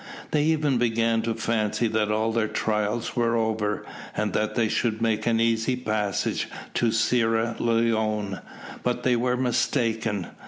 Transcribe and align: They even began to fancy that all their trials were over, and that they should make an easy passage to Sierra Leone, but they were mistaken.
They 0.31 0.45
even 0.45 0.79
began 0.79 1.21
to 1.21 1.35
fancy 1.35 1.85
that 1.89 2.09
all 2.11 2.31
their 2.31 2.47
trials 2.47 3.15
were 3.15 3.37
over, 3.37 3.85
and 4.17 4.33
that 4.33 4.55
they 4.55 4.67
should 4.67 4.99
make 4.99 5.27
an 5.27 5.39
easy 5.39 5.75
passage 5.75 6.47
to 6.73 6.91
Sierra 6.91 7.55
Leone, 7.59 8.39
but 8.81 9.03
they 9.03 9.15
were 9.15 9.37
mistaken. 9.37 10.25